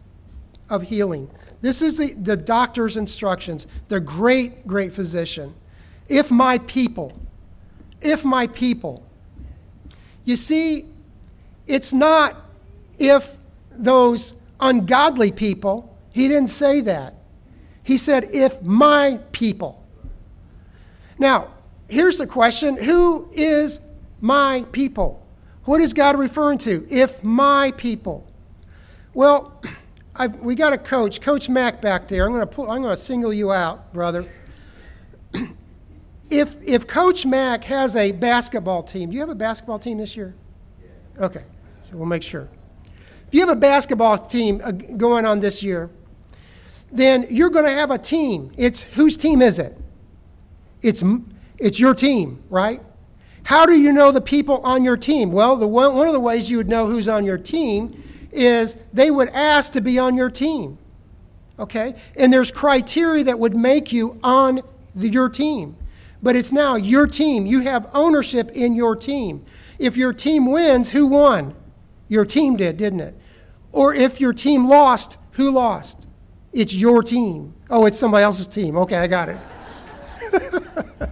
[0.68, 1.30] of healing.
[1.60, 5.54] This is the, the doctor's instructions, the great, great physician.
[6.08, 7.18] If my people,
[8.00, 9.04] if my people.
[10.24, 10.86] You see,
[11.66, 12.36] it's not
[12.98, 13.36] if
[13.70, 17.14] those ungodly people, he didn't say that.
[17.82, 19.84] He said, if my people.
[21.18, 21.48] Now,
[21.88, 23.80] here's the question Who is
[24.20, 25.26] my people?
[25.64, 26.86] What is God referring to?
[26.90, 28.26] If my people.
[29.12, 29.60] Well,
[30.16, 32.24] I've, we got a coach, Coach Mack back there.
[32.24, 34.24] I'm going to pull, I'm going to single you out, brother.
[36.30, 40.16] if if Coach Mack has a basketball team, do you have a basketball team this
[40.16, 40.34] year?
[41.20, 41.42] Okay,
[41.90, 42.48] so we'll make sure.
[43.26, 45.90] If you have a basketball team uh, going on this year,
[46.92, 48.52] then you're going to have a team.
[48.56, 49.76] It's whose team is it?
[50.80, 51.02] It's
[51.58, 52.80] it's your team, right?
[53.42, 55.32] How do you know the people on your team?
[55.32, 58.00] Well, the one, one of the ways you would know who's on your team
[58.34, 60.78] is they would ask to be on your team.
[61.58, 61.94] Okay?
[62.16, 64.62] And there's criteria that would make you on
[64.94, 65.76] the, your team.
[66.22, 67.46] But it's now your team.
[67.46, 69.44] You have ownership in your team.
[69.78, 71.54] If your team wins, who won?
[72.08, 73.14] Your team did, didn't it?
[73.72, 76.06] Or if your team lost, who lost?
[76.52, 77.54] It's your team.
[77.68, 78.76] Oh, it's somebody else's team.
[78.76, 79.38] Okay, I got it.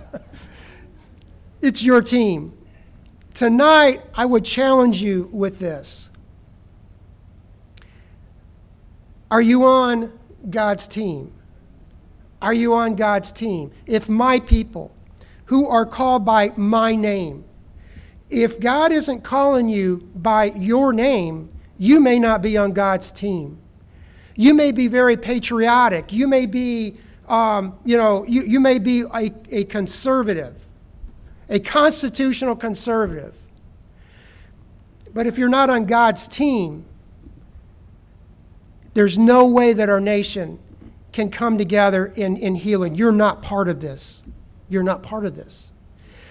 [1.61, 2.57] it's your team.
[3.35, 6.12] Tonight, I would challenge you with this.
[9.33, 10.13] Are you on
[10.51, 11.33] God's team?
[12.43, 13.71] Are you on God's team?
[13.87, 14.95] If my people,
[15.47, 17.47] who are called by my name,
[18.29, 23.57] if God isn't calling you by your name, you may not be on God's team.
[24.37, 26.13] You may be very patriotic.
[26.13, 30.63] You may be, um, you know, you, you may be a, a conservative,
[31.49, 33.35] a constitutional conservative.
[35.15, 36.85] But if you're not on God's team,
[38.95, 40.59] there's no way that our nation
[41.13, 42.95] can come together in, in healing.
[42.95, 44.23] You're not part of this.
[44.69, 45.73] You're not part of this.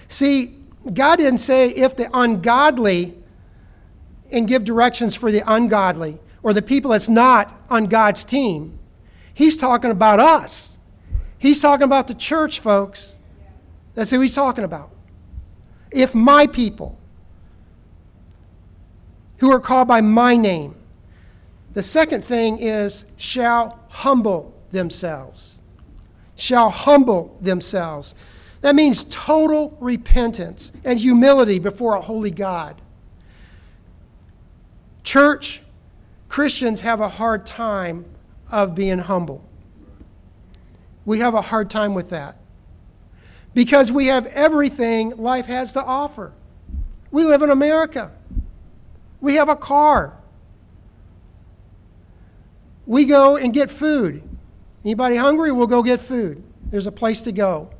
[0.08, 0.58] See,
[0.92, 3.14] God didn't say if the ungodly
[4.30, 8.78] and give directions for the ungodly or the people that's not on God's team.
[9.34, 10.78] He's talking about us.
[11.38, 13.16] He's talking about the church, folks.
[13.94, 14.90] That's who he's talking about.
[15.90, 16.98] If my people,
[19.38, 20.74] who are called by my name,
[21.74, 25.60] the second thing is, shall humble themselves.
[26.36, 28.14] Shall humble themselves.
[28.60, 32.80] That means total repentance and humility before a holy God.
[35.02, 35.62] Church,
[36.28, 38.04] Christians have a hard time
[38.50, 39.44] of being humble.
[41.04, 42.36] We have a hard time with that
[43.54, 46.32] because we have everything life has to offer.
[47.10, 48.12] We live in America.
[49.20, 50.21] We have a car
[52.86, 54.22] we go and get food.
[54.84, 55.52] Anybody hungry?
[55.52, 56.42] We'll go get food.
[56.70, 57.70] There's a place to go.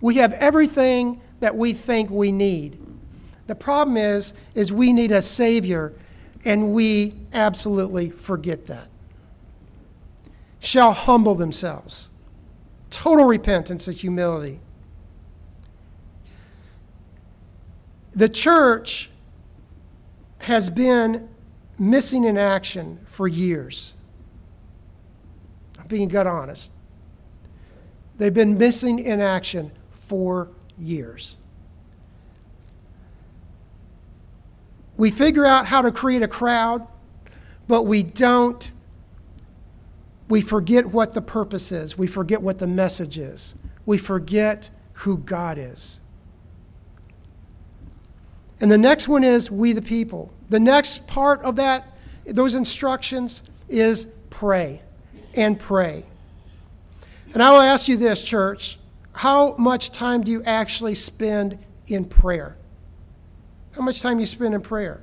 [0.00, 2.78] We have everything that we think we need.
[3.46, 5.92] The problem is is we need a savior
[6.44, 8.88] and we absolutely forget that.
[10.60, 12.10] Shall humble themselves.
[12.90, 14.60] Total repentance and humility.
[18.12, 19.10] The church
[20.40, 21.28] has been
[21.78, 23.92] missing in action for years.
[25.78, 26.72] I'm being gut honest.
[28.18, 31.36] They've been missing in action for years.
[34.96, 36.86] We figure out how to create a crowd,
[37.66, 38.70] but we don't.
[40.28, 41.98] We forget what the purpose is.
[41.98, 43.56] We forget what the message is.
[43.86, 46.00] We forget who God is.
[48.60, 50.32] And the next one is we the people.
[50.48, 51.89] The next part of that,
[52.26, 54.82] those instructions, is pray
[55.34, 56.04] and pray.
[57.32, 58.78] And I will ask you this, church
[59.12, 62.56] how much time do you actually spend in prayer?
[63.72, 65.00] How much time you spend in prayer?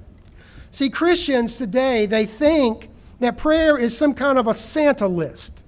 [0.71, 5.63] See, Christians today, they think that prayer is some kind of a Santa list.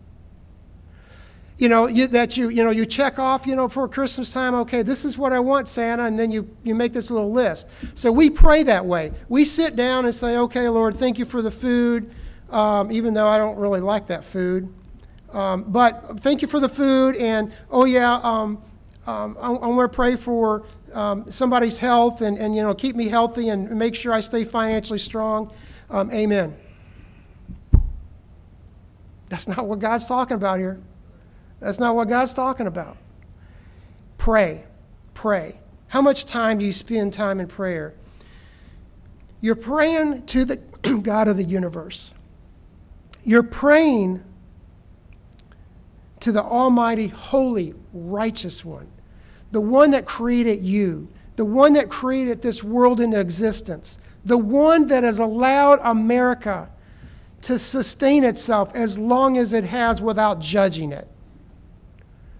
[1.59, 4.55] You know, you, that you, you know, you check off, you know, for Christmas time,
[4.55, 7.67] okay, this is what I want, Santa, and then you, you make this little list.
[7.93, 9.11] So we pray that way.
[9.27, 12.11] We sit down and say, okay, Lord, thank you for the food,
[12.49, 14.73] um, even though I don't really like that food.
[15.33, 18.63] Um, but thank you for the food, and oh, yeah, um,
[19.05, 22.95] um I, I want to pray for um, somebody's health and, and, you know, keep
[22.95, 25.51] me healthy and make sure I stay financially strong.
[25.89, 26.55] Um, amen.
[29.27, 30.79] That's not what God's talking about here.
[31.59, 32.97] That's not what God's talking about.
[34.17, 34.63] Pray.
[35.13, 35.59] Pray.
[35.87, 37.93] How much time do you spend time in prayer?
[39.41, 40.57] You're praying to the
[41.01, 42.11] God of the universe.
[43.23, 44.23] You're praying
[46.19, 48.87] to the Almighty, Holy, Righteous One,
[49.51, 54.87] the one that created you, the one that created this world into existence, the one
[54.87, 56.69] that has allowed America
[57.43, 61.07] to sustain itself as long as it has without judging it.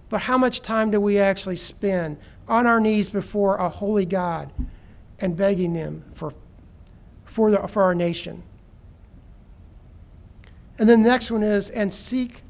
[0.10, 2.18] But how much time do we actually spend
[2.48, 4.52] on our knees before a holy God
[5.20, 6.34] and begging Him for,
[7.26, 8.44] for, the, for our nation?
[10.80, 12.42] And then the next one is, and seek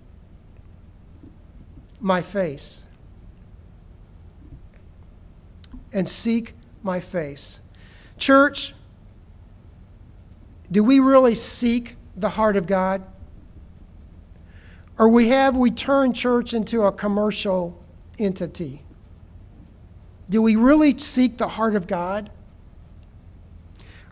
[1.99, 2.85] my face.
[5.91, 7.59] And seek my face.
[8.17, 8.73] Church,
[10.71, 13.05] do we really seek the heart of God?
[14.99, 17.81] Or we have we turned church into a commercial
[18.19, 18.83] entity?
[20.29, 22.29] Do we really seek the heart of God?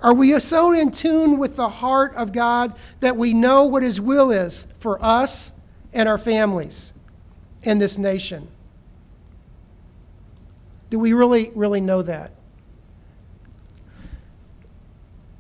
[0.02, 4.00] Are we so in tune with the heart of God that we know what His
[4.00, 5.52] will is for us
[5.92, 6.94] and our families
[7.64, 8.48] in this nation?
[10.90, 12.32] Do we really, really know that?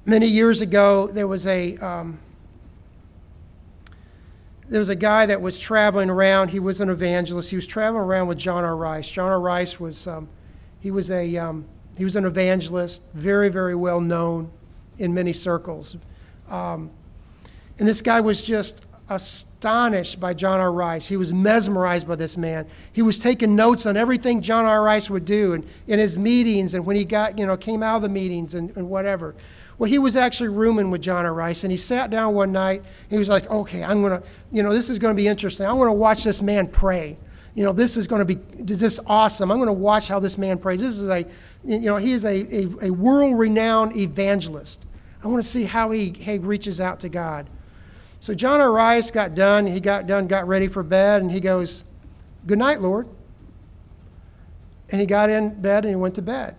[0.05, 1.77] Many years ago, there was a.
[1.77, 2.19] Um,
[4.69, 6.49] there was a guy that was traveling around.
[6.49, 7.49] He was an evangelist.
[7.49, 8.75] He was traveling around with John R.
[8.75, 9.09] Rice.
[9.09, 9.39] John R.
[9.39, 10.27] Rice was um,
[10.79, 11.65] he was a um,
[11.97, 14.51] he was an evangelist, very very well known
[14.97, 15.97] in many circles.
[16.49, 16.91] Um,
[17.79, 18.85] and this guy was just
[19.67, 20.71] astonished by John R.
[20.71, 21.07] Rice.
[21.07, 22.67] He was mesmerized by this man.
[22.93, 24.81] He was taking notes on everything John R.
[24.81, 27.97] Rice would do and in his meetings and when he got, you know, came out
[27.97, 29.35] of the meetings and, and whatever.
[29.77, 31.33] Well, he was actually rooming with John R.
[31.33, 32.83] Rice, and he sat down one night.
[33.09, 35.67] he was like, "Okay, I'm gonna, you know, this is gonna be interesting.
[35.67, 37.17] I'm gonna watch this man pray.
[37.53, 39.51] You know, this is gonna be just awesome.
[39.51, 40.79] I'm gonna watch how this man prays.
[40.79, 41.25] This is a,
[41.65, 44.85] you know, he is a, a, a world-renowned evangelist.
[45.21, 47.49] I want to see how he, he reaches out to God."
[48.19, 48.71] So John R.
[48.71, 49.67] Rice got done.
[49.67, 51.83] He got done, got ready for bed, and he goes,
[52.45, 53.07] "Good night, Lord."
[54.89, 56.55] And he got in bed and he went to bed.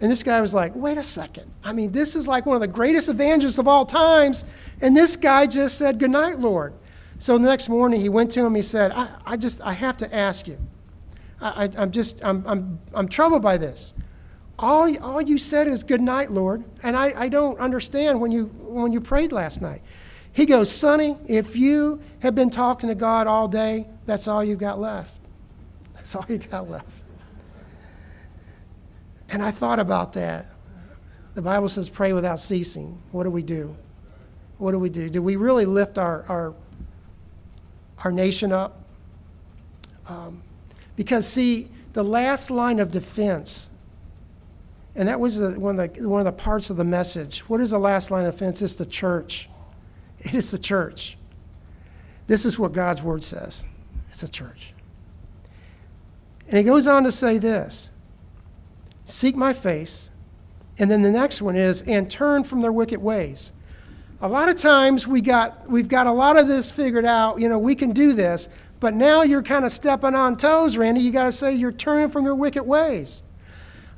[0.00, 1.50] And this guy was like, wait a second.
[1.62, 4.44] I mean, this is like one of the greatest evangelists of all times.
[4.80, 6.74] And this guy just said, good night, Lord.
[7.18, 8.56] So the next morning he went to him.
[8.56, 10.58] He said, I, I just, I have to ask you.
[11.40, 13.94] I, am just, I'm, I'm, I'm troubled by this.
[14.58, 16.64] All, all you said is good night, Lord.
[16.82, 19.82] And I, I don't understand when you, when you prayed last night.
[20.32, 24.58] He goes, Sonny, if you have been talking to God all day, that's all you've
[24.58, 25.18] got left.
[25.94, 26.88] That's all you got left.
[29.30, 30.46] And I thought about that.
[31.34, 33.00] The Bible says, pray without ceasing.
[33.12, 33.76] What do we do?
[34.58, 35.08] What do we do?
[35.08, 36.54] Do we really lift our, our,
[38.04, 38.84] our nation up?
[40.08, 40.42] Um,
[40.96, 43.70] because, see, the last line of defense,
[44.94, 47.40] and that was the, one, of the, one of the parts of the message.
[47.48, 48.60] What is the last line of defense?
[48.60, 49.48] It's the church.
[50.22, 51.16] It is the church.
[52.26, 53.66] This is what God's word says
[54.08, 54.74] it's the church.
[56.48, 57.90] And he goes on to say this
[59.04, 60.08] seek my face.
[60.78, 63.52] And then the next one is, and turn from their wicked ways.
[64.22, 67.38] A lot of times we got, we've got a lot of this figured out.
[67.38, 68.48] You know, we can do this.
[68.80, 71.02] But now you're kind of stepping on toes, Randy.
[71.02, 73.22] You got to say you're turning from your wicked ways.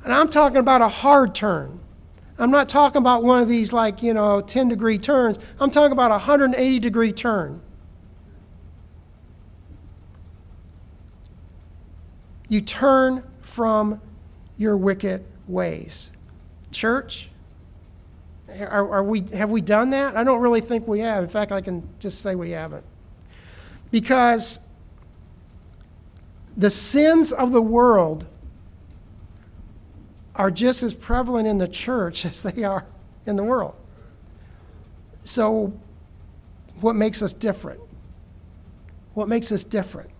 [0.03, 1.79] And I'm talking about a hard turn.
[2.37, 5.39] I'm not talking about one of these like, you know, 10 degree turns.
[5.59, 7.61] I'm talking about a 180 degree turn.
[12.49, 14.01] You turn from
[14.57, 16.11] your wicked ways.
[16.71, 17.29] Church,
[18.59, 20.15] are, are, we, have we done that?
[20.15, 21.23] I don't really think we have.
[21.23, 22.83] In fact, I can just say we haven't.
[23.91, 24.59] Because
[26.57, 28.25] the sins of the world
[30.35, 32.85] are just as prevalent in the church as they are
[33.25, 33.75] in the world.
[35.23, 35.73] So,
[36.81, 37.79] what makes us different?
[39.13, 40.11] What makes us different?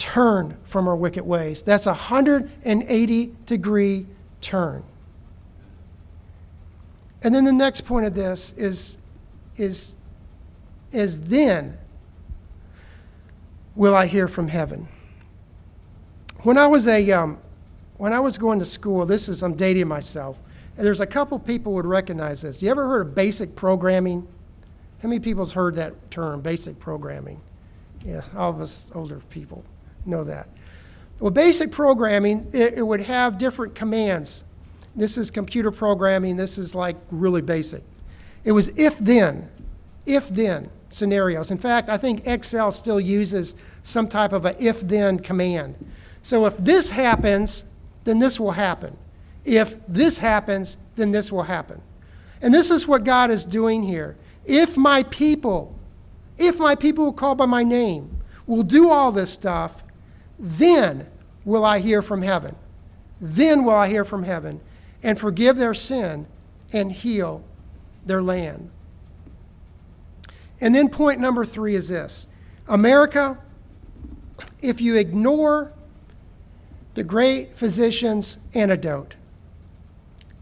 [0.00, 1.60] turn from our wicked ways.
[1.60, 4.06] That's a 180 degree
[4.40, 4.82] turn.
[7.22, 8.96] And then the next point of this is,
[9.56, 9.96] is,
[10.90, 11.76] is then.
[13.76, 14.88] will I hear from heaven.
[16.44, 17.36] When I was a um,
[18.00, 20.38] when I was going to school, this is I'm dating myself.
[20.74, 22.62] There's a couple people would recognize this.
[22.62, 24.26] You ever heard of basic programming?
[25.02, 27.42] How many people's heard that term, basic programming?
[28.02, 29.66] Yeah, all of us older people
[30.06, 30.48] know that.
[31.18, 34.44] Well, basic programming, it, it would have different commands.
[34.96, 36.38] This is computer programming.
[36.38, 37.82] This is like really basic.
[38.44, 39.50] It was if then,
[40.06, 41.50] if then scenarios.
[41.50, 45.74] In fact, I think Excel still uses some type of a if then command.
[46.22, 47.66] So if this happens,
[48.04, 48.96] then this will happen.
[49.44, 51.80] If this happens, then this will happen.
[52.42, 54.16] And this is what God is doing here.
[54.44, 55.78] If my people,
[56.38, 59.82] if my people who call by my name will do all this stuff,
[60.38, 61.06] then
[61.44, 62.56] will I hear from heaven.
[63.20, 64.60] Then will I hear from heaven
[65.02, 66.26] and forgive their sin
[66.72, 67.44] and heal
[68.06, 68.70] their land.
[70.60, 72.26] And then point number three is this
[72.68, 73.38] America,
[74.60, 75.72] if you ignore
[77.00, 79.14] the great physician's antidote,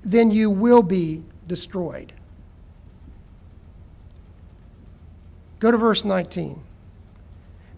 [0.02, 2.12] then you will be destroyed.
[5.60, 6.60] Go to verse 19.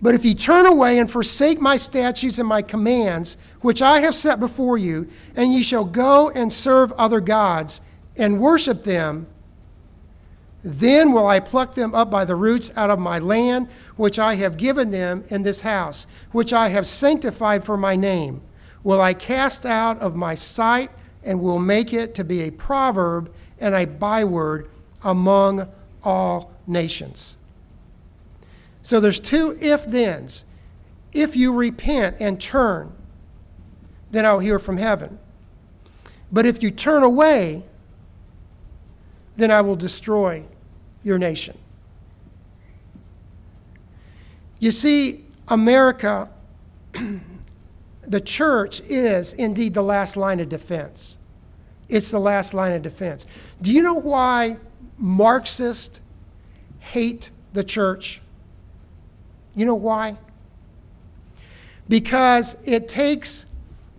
[0.00, 4.14] But if ye turn away and forsake my statutes and my commands, which I have
[4.14, 7.82] set before you, and ye shall go and serve other gods
[8.16, 9.26] and worship them,
[10.64, 14.36] then will I pluck them up by the roots out of my land, which I
[14.36, 18.40] have given them in this house, which I have sanctified for my name.
[18.82, 20.90] Will I cast out of my sight,
[21.22, 24.70] and will make it to be a proverb and a byword
[25.02, 25.68] among
[26.02, 27.36] all nations.
[28.82, 30.44] So there's two if thens.
[31.12, 32.92] If you repent and turn,
[34.10, 35.18] then I'll hear from heaven.
[36.32, 37.64] But if you turn away,
[39.36, 40.44] then I will destroy
[41.02, 41.58] your nation.
[44.58, 46.30] You see, America,
[48.10, 51.16] the church is indeed the last line of defense.
[51.88, 53.24] It's the last line of defense.
[53.62, 54.56] Do you know why
[54.98, 56.00] Marxists
[56.80, 58.20] hate the church?
[59.54, 60.16] You know why?
[61.88, 63.46] Because it takes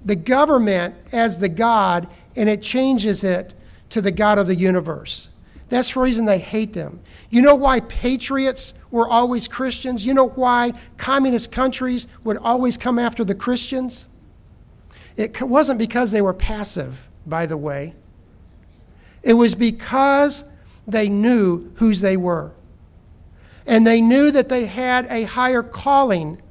[0.03, 3.55] the government as the God and it changes it
[3.89, 5.29] to the God of the universe.
[5.71, 6.99] That's the reason they hate them.
[7.29, 10.05] You know why patriots were always Christians?
[10.05, 14.09] You know why communist countries would always come after the Christians?
[15.15, 17.93] It wasn't because they were passive, by the way.
[19.23, 20.43] It was because
[20.85, 22.51] they knew whose they were
[23.65, 26.41] and they knew that they had a higher calling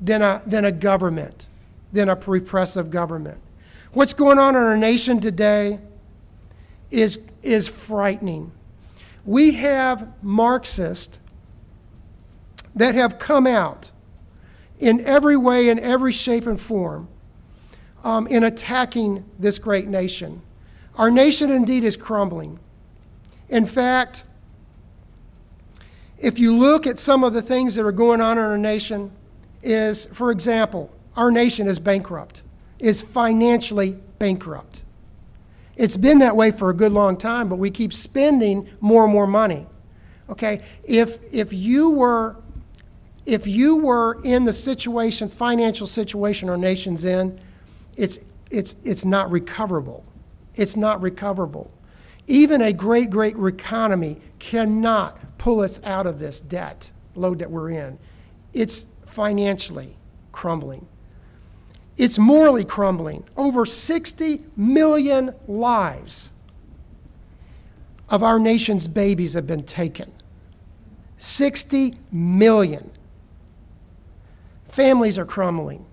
[0.00, 1.46] than a, than a government,
[1.92, 3.38] than a repressive government.
[3.92, 5.78] What's going on in our nation today
[6.90, 8.52] is, is frightening.
[9.24, 11.18] We have Marxists
[12.74, 13.90] that have come out
[14.78, 17.08] in every way, in every shape and form,
[18.04, 20.42] um, in attacking this great nation.
[20.96, 22.58] Our nation indeed is crumbling.
[23.48, 24.24] In fact,
[26.18, 29.12] if you look at some of the things that are going on in our nation,
[29.66, 32.42] is, for example, our nation is bankrupt,
[32.78, 34.82] is financially bankrupt.
[35.76, 39.12] It's been that way for a good long time, but we keep spending more and
[39.12, 39.66] more money.
[40.28, 40.62] Okay?
[40.84, 42.36] If, if you were
[43.26, 47.40] if you were in the situation, financial situation our nation's in,
[47.96, 48.20] it's,
[48.50, 50.04] it's, it's not recoverable.
[50.54, 51.70] It's not recoverable.
[52.28, 57.70] Even a great, great economy cannot pull us out of this debt load that we're
[57.70, 57.98] in.
[58.52, 59.96] It's financially
[60.30, 60.86] crumbling.
[61.96, 63.24] It's morally crumbling.
[63.36, 66.30] Over 60 million lives
[68.08, 70.12] of our nation's babies have been taken.
[71.16, 72.90] 60 million.
[74.68, 75.86] Families are crumbling.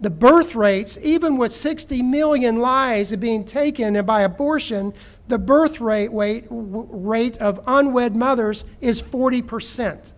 [0.00, 4.92] The birth rates, even with 60 million lives being taken and by abortion,
[5.28, 10.12] the birth rate, rate, rate of unwed mothers is 40%.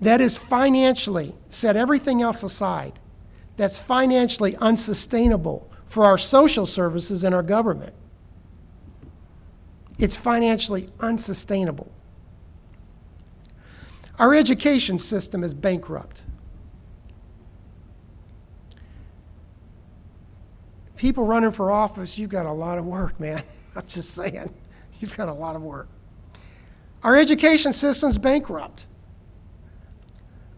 [0.00, 2.98] That is financially, set everything else aside,
[3.56, 7.92] that's financially unsustainable for our social services and our government.
[9.98, 11.92] It's financially unsustainable.
[14.18, 16.22] Our education system is bankrupt.
[21.00, 23.42] people running for office, you've got a lot of work, man.
[23.74, 24.54] I'm just saying,
[25.00, 25.88] you've got a lot of work.
[27.02, 28.86] Our education system's bankrupt.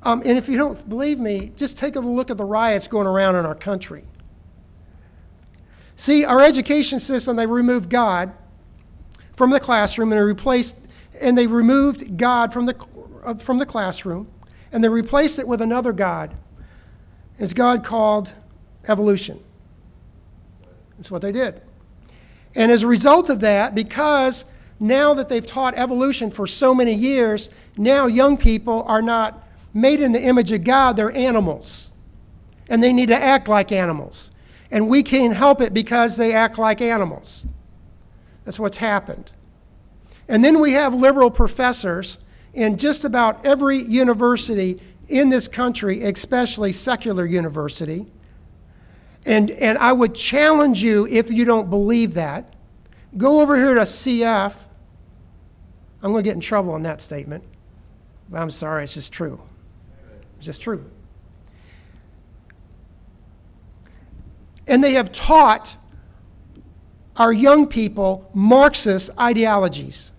[0.04, 3.06] Um, and if you don't believe me, just take a look at the riots going
[3.06, 4.04] around in our country.
[5.94, 8.32] See, our education system, they removed God
[9.36, 10.76] from the classroom and they replaced,
[11.20, 12.86] and they removed God from the,
[13.24, 14.28] uh, from the classroom
[14.72, 16.34] and they replaced it with another God.
[17.38, 18.32] It's God called
[18.88, 19.38] evolution.
[20.96, 21.60] That's what they did.
[22.54, 24.44] And as a result of that, because
[24.80, 30.00] now that they've taught evolution for so many years, now young people are not made
[30.00, 31.92] in the image of God, they're animals.
[32.68, 34.30] And they need to act like animals.
[34.70, 37.46] And we can't help it because they act like animals.
[38.44, 39.32] That's what's happened.
[40.28, 42.18] And then we have liberal professors
[42.54, 48.06] in just about every university in this country, especially secular university.
[49.24, 52.54] And, and I would challenge you, if you don't believe that,
[53.16, 54.54] go over here to CF.
[56.02, 57.44] I'm going to get in trouble on that statement.
[58.28, 59.40] But I'm sorry, it's just true.
[60.42, 60.90] It's just true.
[64.66, 65.76] And they have taught
[67.16, 70.10] our young people Marxist ideologies.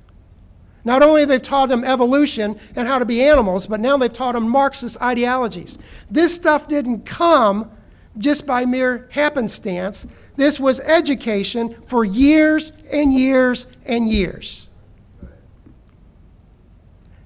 [0.86, 4.14] Not only have they taught them evolution and how to be animals, but now they've
[4.14, 5.78] taught them Marxist ideologies.
[6.10, 7.70] This stuff didn't come
[8.18, 10.08] just by mere happenstance.
[10.38, 14.70] This was education for years and years and years.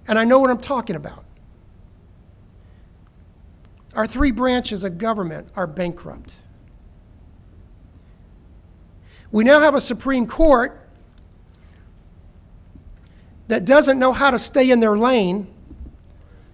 [0.07, 1.25] And I know what I'm talking about.
[3.97, 6.43] Our three branches of government are bankrupt.
[9.31, 10.79] We now have a Supreme Court
[13.47, 15.47] that doesn't know how to stay in their lane.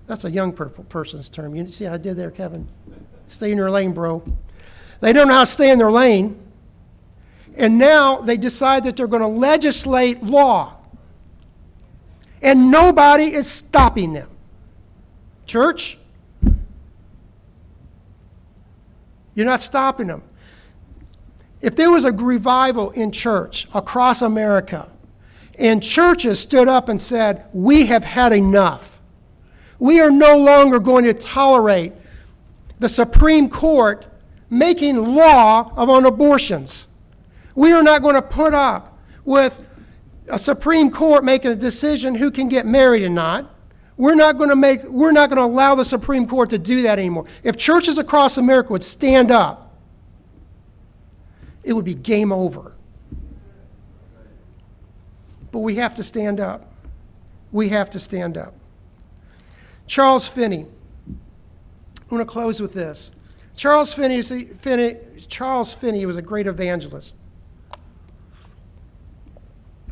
[0.07, 1.53] That's a young person's term.
[1.53, 2.65] You see how I did there, Kevin?
[3.27, 4.23] Stay in your lane, bro.
[5.01, 6.39] They don't know how to stay in their lane.
[7.57, 10.77] And now they decide that they're going to legislate law.
[12.41, 14.29] And nobody is stopping them.
[15.45, 15.97] Church,
[19.35, 20.23] you're not stopping them.
[21.61, 24.89] If there was a revival in church across America,
[25.57, 28.99] and churches stood up and said, We have had enough.
[29.79, 31.93] We are no longer going to tolerate
[32.79, 34.07] the Supreme Court
[34.49, 36.87] making law on abortions.
[37.55, 39.63] We are not going to put up with
[40.29, 43.52] a Supreme Court making a decision who can get married and not.
[43.95, 46.81] We're not going to make we're not going to allow the Supreme Court to do
[46.83, 47.25] that anymore.
[47.43, 49.63] If churches across America would stand up
[51.63, 52.73] it would be game over.
[55.51, 56.71] But we have to stand up.
[57.51, 58.53] We have to stand up.
[59.87, 60.65] Charles Finney.
[61.07, 63.11] I'm going to close with this.
[63.55, 67.15] Charles Finney, Finney, Charles Finney was a great evangelist.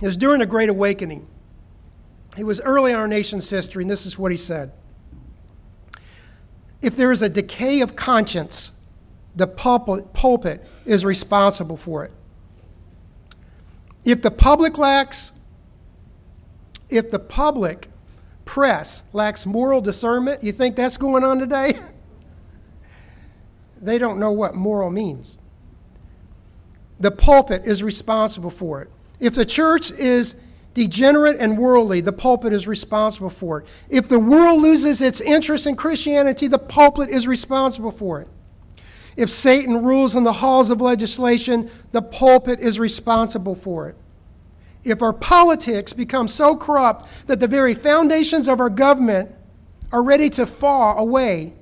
[0.01, 1.27] It was during the Great Awakening.
[2.37, 4.71] It was early in our nation's history, and this is what he said
[6.81, 8.73] If there is a decay of conscience
[9.35, 12.11] the pulpit is responsible for it.
[14.03, 15.31] If the public lacks,
[16.89, 17.87] if the public
[18.45, 21.79] press lacks moral discernment, you think that's going on today?
[23.81, 25.39] they don't know what moral means.
[26.99, 28.89] The pulpit is responsible for it.
[29.19, 30.35] If the church is
[30.73, 33.67] degenerate and worldly, the pulpit is responsible for it.
[33.89, 38.27] If the world loses its interest in Christianity, the pulpit is responsible for it.
[39.17, 43.97] If Satan rules in the halls of legislation, the pulpit is responsible for it.
[44.83, 49.35] If our politics become so corrupt that the very foundations of our government
[49.91, 51.53] are ready to fall away,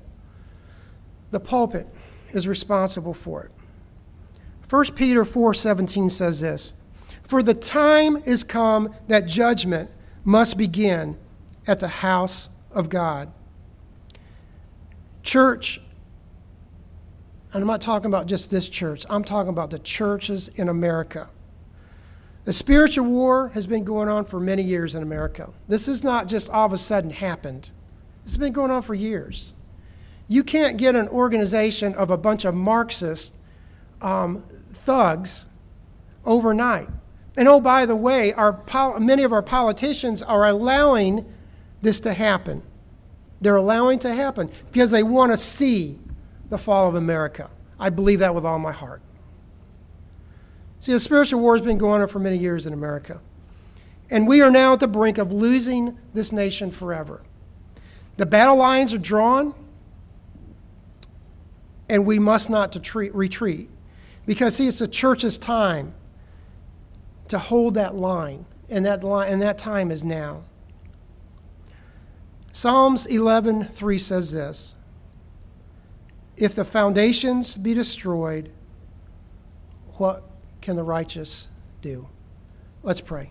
[1.30, 1.86] the pulpit
[2.32, 3.50] is responsible for it.
[4.68, 6.72] 1 Peter 4:17 says this,
[7.30, 9.88] "For the time is come that judgment
[10.24, 11.16] must begin
[11.64, 13.30] at the house of God."
[15.22, 15.80] Church,
[17.52, 21.28] and I'm not talking about just this church, I'm talking about the churches in America.
[22.46, 25.50] The spiritual war has been going on for many years in America.
[25.68, 27.70] This is not just all of a sudden happened.
[28.24, 29.54] It's been going on for years.
[30.26, 33.34] You can't get an organization of a bunch of Marxist
[34.02, 35.46] um, thugs
[36.24, 36.88] overnight.
[37.36, 41.24] And oh, by the way, our pol- many of our politicians are allowing
[41.82, 42.62] this to happen.
[43.40, 45.98] They're allowing it to happen because they want to see
[46.50, 47.50] the fall of America.
[47.78, 49.00] I believe that with all my heart.
[50.80, 53.20] See, the spiritual war has been going on for many years in America.
[54.10, 57.22] And we are now at the brink of losing this nation forever.
[58.16, 59.54] The battle lines are drawn,
[61.88, 62.74] and we must not
[63.14, 63.70] retreat.
[64.26, 65.94] Because, see, it's the church's time
[67.30, 70.42] to hold that line, and that, line, and that time is now.
[72.52, 74.74] Psalms 11:3 says this
[76.36, 78.50] if the foundations be destroyed,
[79.98, 80.24] what
[80.60, 81.48] can the righteous
[81.82, 82.08] do?
[82.82, 83.30] Let's pray.